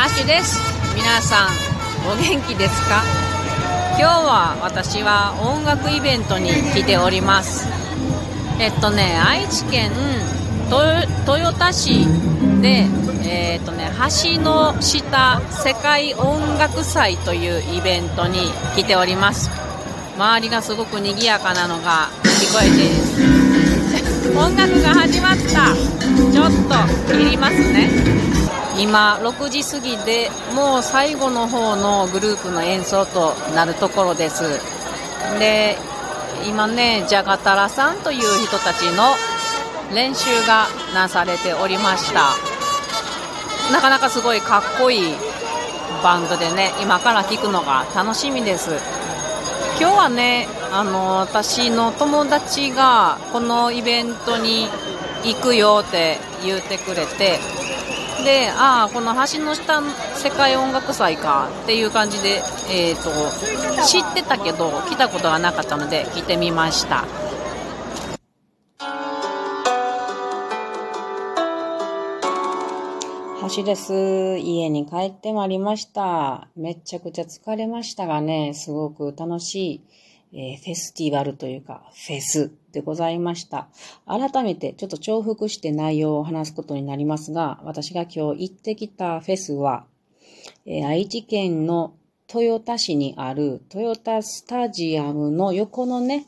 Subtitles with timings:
[0.00, 0.58] ハシです。
[0.96, 1.48] 皆さん
[2.10, 3.02] お元気ですか？
[3.98, 7.68] 今日は私は音楽イベントに来ております。
[8.58, 9.92] えっとね愛知県
[10.70, 12.06] 豊田市
[12.62, 12.86] で
[13.24, 13.90] えっとね
[14.24, 18.38] 橋の下世界音楽祭というイベントに
[18.74, 19.50] 来ております。
[20.16, 23.59] 周りがすごく賑やかなのが聞こえて
[24.36, 25.74] 音楽が始まった。
[26.32, 26.50] ちょっ
[27.08, 27.90] と切りますね。
[28.78, 34.60] 今6時過ぎでもう最後の方のグループの演奏となるところです。
[35.38, 35.76] で
[36.46, 39.14] 今ねジャガタラさんという人たちの
[39.94, 42.30] 練習がなされておりました。
[43.72, 45.14] なかなかすごいかっこいい
[46.02, 48.70] バンドでね今から聴くのが楽しみです。
[49.78, 54.68] 今日はねあの私の友達がこのイベントに
[55.24, 57.38] 行くよって言うてくれて
[58.24, 59.82] でああこの橋の下
[60.14, 63.10] 世界音楽祭かっていう感じで、えーと、
[63.84, 67.04] 知ってたけど来たことがなかったので来てみました。
[73.56, 74.38] 橋です。
[74.38, 76.46] 家に帰ってまいりました。
[76.54, 79.80] めちゃくちゃ疲れましたがねすごく楽しい
[80.32, 83.68] えー、フェスティバルというか、フェスでございました。
[84.06, 89.86] 改めてちょっと重複して内容を話すことになりますが、私が今日行ってきたフェスは、
[90.66, 91.94] えー、愛知県の
[92.32, 96.26] 豊田市にある豊田スタジアムの横のね、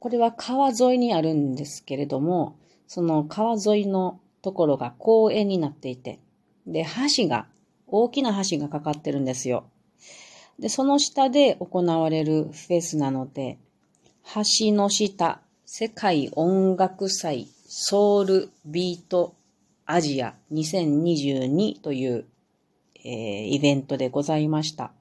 [0.00, 2.56] これは川沿いにあるんですけれども、
[2.88, 6.18] その川沿いのところが公園になっていて、
[6.66, 6.84] で、
[7.16, 7.46] 橋が、
[7.86, 9.64] 大きな橋がかかってるんですよ。
[10.58, 13.58] で、その下で行われるフェスなので、
[14.34, 19.34] 橋の下世界音楽祭ソウルビート
[19.86, 22.26] アジア2022という、
[23.04, 24.92] えー、イベントでございました。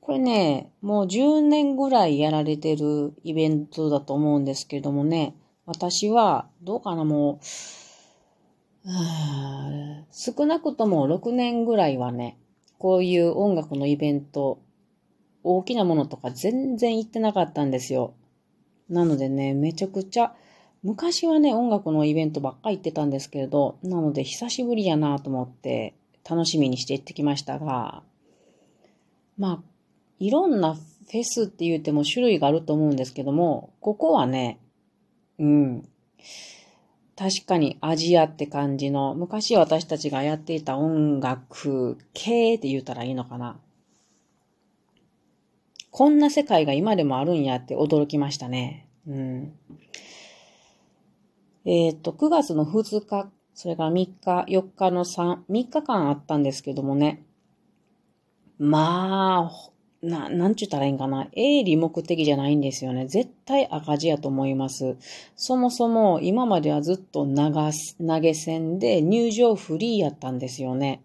[0.00, 5.34] これね、もう10年ぐらいやられてるイベントだと思うんですけれどもね、
[5.66, 7.44] 私はどうかな、もう、
[10.10, 12.38] 少なくとも6年ぐらいはね、
[12.78, 14.60] こういう音楽のイベント、
[15.42, 18.14] 大きなものとか全然行ってなかったんですよ。
[18.88, 20.34] なのでね、めちゃくちゃ、
[20.82, 25.94] 昔はね、音楽のイベントばっかり行ってたんですけれど、なので久しぶりやなと思って
[26.28, 28.02] 楽しみにして行ってきましたが、
[29.36, 29.62] まあ、
[30.18, 34.60] いろんなフェスって言っても種類があると思うんですけども、ここはね、
[35.38, 35.88] うん、
[37.18, 43.58] 確かにアジアって感じの、昔私たちがやっていた音楽系って言ったらいいのかな。
[45.90, 48.86] こんな世界が今でもあるんやって驚きましたね。
[49.08, 49.52] うん。
[51.64, 57.24] えっ、と、9月の2日、それから3日、4日の3、3日間あったんですけどもね。
[58.60, 59.70] まあ、
[60.02, 61.28] な、なんちゅったらいいんかな？
[61.32, 63.06] 営利目的じゃないんですよね。
[63.06, 64.96] 絶対赤字やと思います。
[65.34, 71.02] そもそも今まではずっと流す、投げ銭で入場フリーやったんですよね。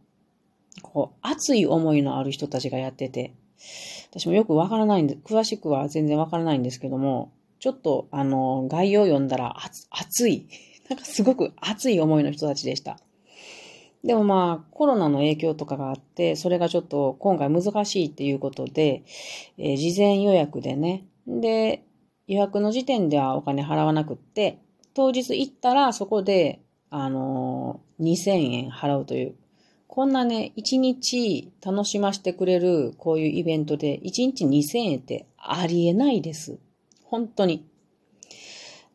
[0.81, 3.33] こう、熱い思いのある人たちがやってて。
[4.11, 9.57] 私もよくわからないんで、詳しくは全然わからないんですけども、ちょっと、あの、概要を読んだら、
[9.89, 10.47] 熱い。
[10.89, 12.99] なんかすごく熱い思いの人たちでした。
[14.03, 19.03] でもまあ、コロナの影響とかがあって、それがちょっと今回難しいっていうことで、
[19.58, 21.06] えー、事前予約でね。
[21.25, 21.86] で、
[22.28, 24.59] 予約の時点ではお金払わなくって、
[24.94, 29.36] 当日行ったらそこで、あのー、2000円払うという。
[29.88, 36.58] こんなね、1日楽しませてくれるこういうイベントで、1日2000円ってありえないです。
[37.06, 37.66] 本当に。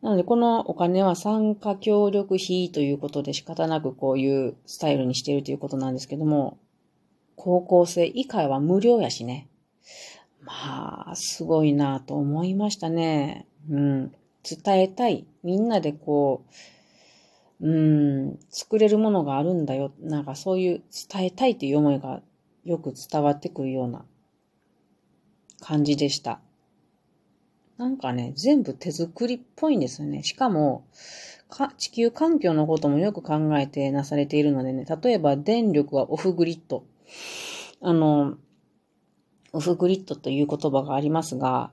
[0.01, 6.57] なので、このお金は参加協力費ということで仕方なくこういうスタイルにしているということなんですけども、
[7.35, 9.49] 高校生以下は無料やしね。
[10.41, 13.45] まあ、すごいなと思いましたね。
[13.69, 14.11] うん。
[14.43, 15.25] 伝えたい。
[15.43, 16.45] みんなでこ
[17.61, 19.91] う、うん、作れるものがあるんだよ。
[19.99, 22.21] なんかそういう伝えたいという思いが
[22.63, 24.05] よく伝わってくるような
[25.59, 26.39] 感じでした。
[27.79, 30.21] なんかね、全部手作りっぽいんですよね。
[30.23, 30.85] しかも、
[31.47, 36.83] か地球環境のこともよく考えてなされているのでね、例えば電力はオフグリッド。
[37.81, 38.35] あの、
[39.53, 41.71] オフグリッドという言葉がありますが、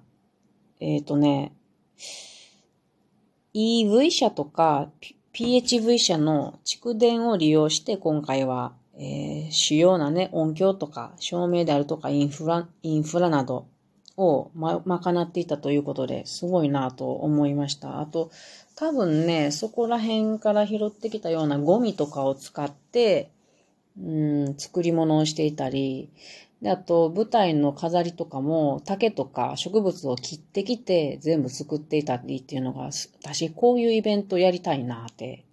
[0.79, 1.53] えっ、ー、とね、
[3.53, 4.93] EV 車とか
[5.35, 13.67] PHV 車の蓄電を利用して今回は、えー、主要なね、音響とか照明であるとかインフラ、インフラなど
[14.17, 18.01] をま、賄っていたということですごいなと思いました。
[18.01, 18.31] あと、
[18.75, 23.31] 多分ね、そこら辺から拾ってきたようなゴミとかを使って、
[23.99, 24.11] う
[24.51, 26.11] ん、作り物をしていたり、
[26.63, 32.91] で、あと、舞台の飾りとかも、竹とか植物を切ってきて全部作っていたりっていうのが、
[33.23, 35.45] 私、こういうイベントやりたいなって、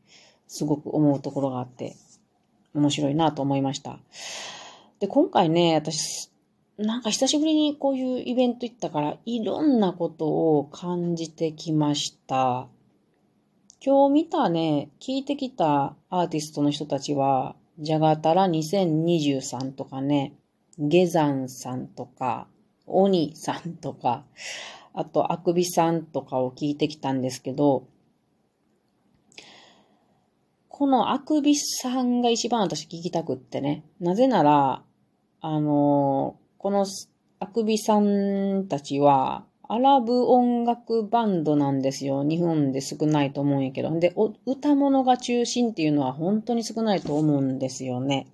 [0.47, 1.95] すごく思うところがあって、
[2.73, 3.99] 面白いなと思いました。
[4.99, 6.29] で、今回ね、私、
[6.77, 10.25] なんか久しぶりにこういうイベント行ったから、いろんなこと
[10.57, 12.67] を感じてきました。
[13.85, 20.33] 今日見たね、聞いてきたアーティストの人たちは、ジャガタラ2023とかね、
[20.79, 22.47] 下山さんとか、
[22.87, 24.23] 鬼さんとか、
[24.93, 27.87] あと、あくびさんとかを聞いてきたんですけど、
[30.69, 33.83] このあくびさんが一番私聞きたくってね。
[33.99, 34.83] なぜなら、
[35.41, 36.85] あの、この
[37.41, 42.23] あくびさんたちは、アラブ音楽バンドなんですよ。
[42.23, 43.99] 日本で少ないと思うんやけど。
[43.99, 44.15] で、
[44.45, 48.27] 歌物が中心っていうのは本当に少ないと思うんですよね。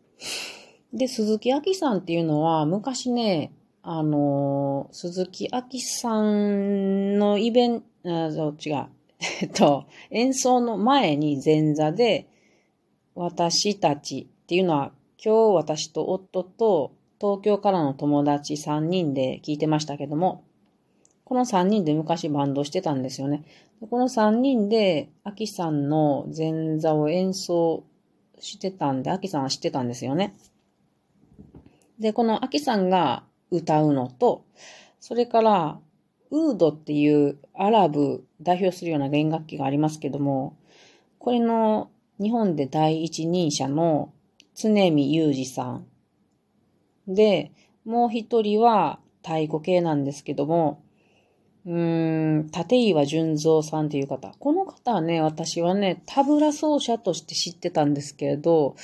[0.94, 8.86] で、鈴木亜希さんっていうのは、昔ね、あの、鈴木亜希さんのイベント、違う。
[9.42, 12.28] えっと、演奏の前に前座で、
[13.16, 20.44] 私たちっていうのは、今日私と夫と東京からの友達3人で聞いてましたけども、
[21.26, 23.44] この3人で昔バンドしてたんですよね。
[23.90, 27.84] この3人で、アキさんの前座を演奏
[28.40, 30.36] してたんで、アキさんは知ってたんですよね。
[32.00, 34.44] で、このアキさんが歌うのと、
[35.00, 35.80] それから、
[36.32, 40.56] ウードっていうアラブ代表するような弦楽器がありますけども、
[41.18, 41.90] これの
[42.20, 44.14] 日本で第一人者の
[44.56, 45.86] 常見裕二さん。
[47.10, 47.52] で、
[47.86, 50.82] もう一人は太鼓系なんですけども、
[51.66, 54.32] うーん、立岩淳三さんっていう方。
[54.40, 58.76] この方はね、私はね、タブラ奏者として知ってたんですけれど、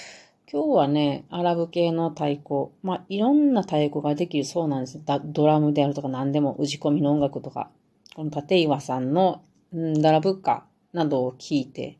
[0.51, 2.69] 今日はね、アラブ系の太鼓。
[2.83, 7.69] まあ、いろんな太鼓ができるそうなんですドラムであるとか何でも、打ち込みの音楽とか。
[8.15, 9.41] この立岩さんの、
[9.75, 11.97] んダラブッカなどを聞いて、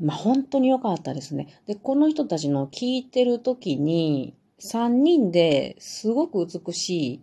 [0.00, 1.60] まあ、本当に良かったですね。
[1.66, 4.34] で、この人たちの聞いてる時に、
[4.64, 7.20] 3人ですごく美しい、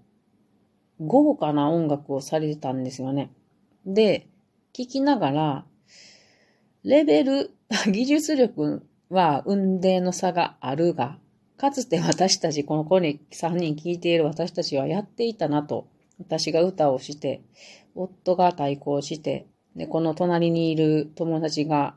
[0.99, 3.31] 豪華な音楽をされてたんですよね。
[3.85, 4.27] で、
[4.73, 5.65] 聞きながら、
[6.83, 7.51] レベル、
[7.89, 11.17] 技術力は運命の差があるが、
[11.55, 15.87] かつて私たち、この子に3人聞いている私たちはやっていたなと。
[16.19, 17.41] 私が歌をして、
[17.95, 19.47] 夫が対抗して、
[19.77, 21.95] で、この隣にいる友達が、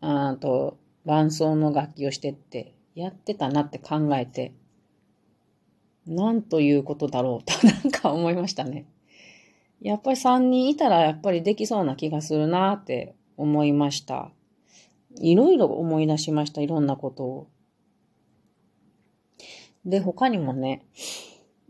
[0.00, 4.52] あと、伴奏の楽器をしてって、やってたなって考えて、
[6.06, 8.86] なんということだろうと なんか思いましたね。
[9.80, 14.30] やっぱり3人いたらやっぱりできそうな気がするなって思いました。
[15.20, 17.46] いろいろ思い出しました、いろんなことを。
[19.84, 20.84] で、他にもね、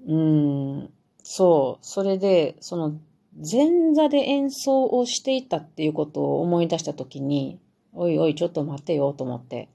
[0.07, 0.91] うん、
[1.23, 2.97] そう、それで、その、
[3.37, 7.59] 前座で演奏をしていたっていうことを思い出したときに、
[7.93, 9.69] おいおい、ちょっと待てよと思って、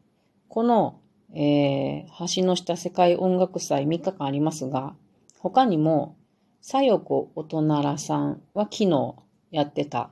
[0.48, 1.00] この、
[1.34, 4.96] えー、橋の下世界音楽祭3日間ありますが、
[5.38, 6.16] 他にも、
[6.62, 9.16] さよこおとならさんは昨日
[9.52, 10.10] やってた。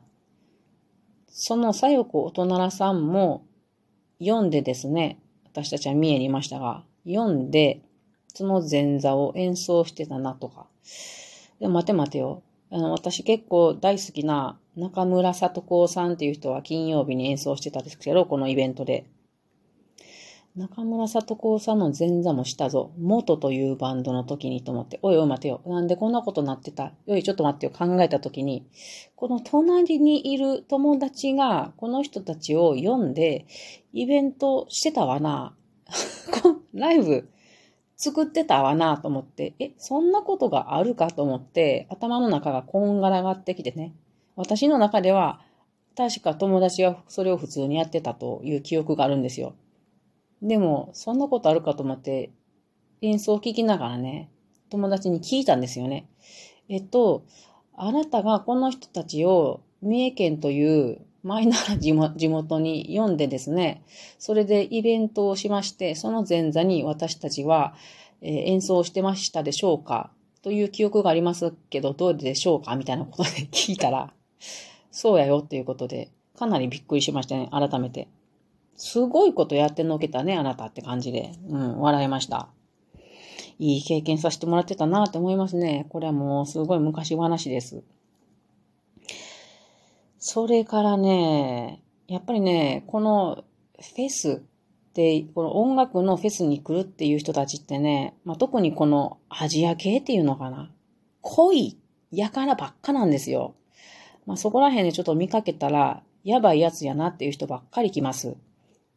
[1.28, 3.46] そのさよこおとならさんも
[4.20, 7.82] 読んでですね、私たちは見えにいましたが、読んで、
[8.34, 10.68] その前座を演奏してたなとか。
[11.60, 12.44] で、待て待てよ。
[12.70, 19.06] あの、私結構大好きな中村里子さんっていう人は金曜日に演奏してたんですけど、このイベントで。
[20.58, 22.92] 中村里子さんの前座もしたぞ。
[22.98, 25.62] 元というバンドの時にと思って、おいおい待てよ。
[25.68, 26.94] なんでこんなことなってた？
[27.06, 27.72] おい、ちょっと待ってよ。
[27.72, 28.66] 考えた時に、
[29.16, 33.46] この隣にいる友達が、この人たちを読んで、
[33.94, 35.56] イベントしてたわな。
[36.74, 37.30] ライブ
[37.96, 43.94] 作ってたわなと思って、え、そんなことがあるかと思って、頭の中がこんがらがってきてね。
[44.36, 45.40] 私の中では、
[45.96, 49.54] 確か友達がそれを普通にやってたという記憶があるんですよ。
[50.42, 52.32] でも、そんなことあるかと思って、
[53.02, 54.30] 演奏を聴きながらね、
[54.70, 56.08] 友達に聞いたんですよね。
[56.70, 57.24] えっと、
[57.76, 63.84] あなたがこの人たちを三重県というマイナーな地元に読んでですね、
[64.18, 67.76] それでイベントをしまして、その前座に私たちは、
[68.22, 70.10] 演奏してましたでしょうか
[70.42, 74.12] という記憶がありますけど、どうでしょうかみたいなことで聞いたら、
[74.90, 78.08] そうやよっていうことで、かなりびっくりしましたね、改めて。
[78.78, 81.34] すごいことやってのけたね、あなたって感じで。
[81.50, 82.48] うん、笑いました。
[83.60, 85.88] いい経験させてもらってたなって思いますね。
[85.90, 87.84] これはもうすごい昔話です。
[90.20, 93.44] それからね、やっぱりね、この
[93.80, 94.40] フェスっ
[94.98, 100.72] で、この音楽のフェスに来るっていう人たちってね、まあ、特にこのアジア系っていうのかな。
[101.22, 101.78] 濃い、
[102.10, 103.54] やからばっかなんですよ。
[104.26, 108.38] まあ、そこら辺でちょっと見かけたら、やばいやつやなっていう人ばっかり来ます。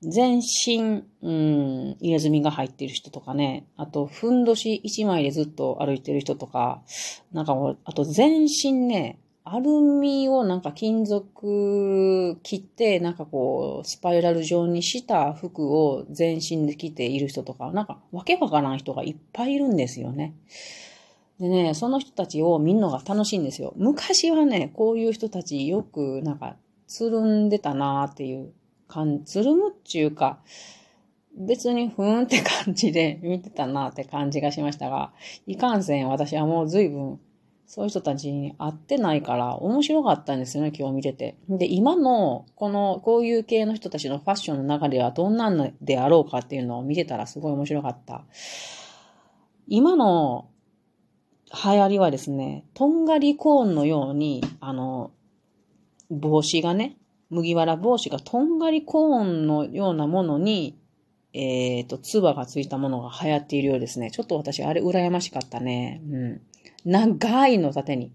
[0.02, 6.82] 全身、うん、入れ墨が入っている人とかね、あと、ふんどし一枚でずっと歩いてる人とか、
[7.32, 20.34] なんかもうあと全身ね、アルミをなんか金属切って、なんかこう、スパイラル状にした服を全身で着ている人とか、なんかわけわからん人がいっぱいいるんですよね。
[21.38, 23.72] でね、その人たちを見るのが楽しいんですよ。
[23.76, 28.52] 昔はね、こういう人たちよくなんかつるんでたなーっていう
[28.90, 30.40] 感、つるむっていうか、
[31.38, 35.12] 別にふーんって感じで見てたなって感じがしましたが、
[35.46, 37.20] いかんせん私はもう随分
[37.70, 41.36] そういう人たちに会ってないから面白かったんですよね、今日見てて。
[41.48, 48.24] で、今の、この、こういう系の人たちのファッションの流れはどんなんであろうかっていうのを見てたらすごい面白かった。
[49.68, 50.48] 今の
[51.52, 55.12] 流行りはですね、とんがりコーンのように、あの、
[56.10, 56.96] 帽子がね、
[57.30, 60.78] 麦わら帽子がとんがりコーンのようなものに、
[61.32, 64.10] えっ、ー、と、ツバがついたものが流行っているようですね。
[64.10, 66.02] ちょっと私、あれ羨ましかったね。
[66.10, 66.40] うん。
[66.84, 68.12] 長いの縦に、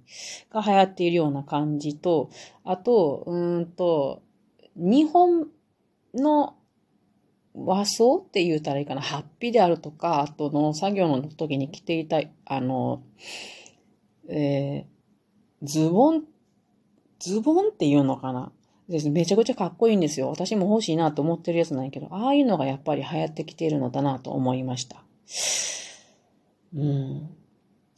[0.51, 2.29] が流行っているような感じと、
[2.65, 4.21] あと、うんと、
[4.75, 5.47] 日本
[6.13, 6.55] の
[7.53, 13.01] 和装って言うたらいいかな、ハッピーであるとか、あと農作業の時に着ていた、あの、
[14.27, 16.23] えー、ズボン、
[17.19, 18.51] ズボンっていうのかな
[18.89, 20.29] ですめちゃくちゃかっこいいんですよ。
[20.29, 25.03] 私も欲しいなと思ってるやつなんやけど、ああいうのがやっぱり流行ってきているのだなと思いました。
[26.75, 27.29] うん。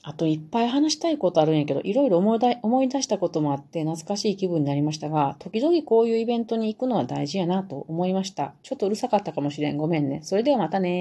[0.09, 8.53] あといっぱい話したいことあるんやけど、いろいろ思い出思い出したこともあって懐かしい気分になりましたが、時々こういうイベントに行くのは大事やなと思いました。
[8.63, 9.75] ちょっとうるさかったかもしれん。
[9.75, 10.21] ごめんね。
[10.23, 10.95] それではまたね。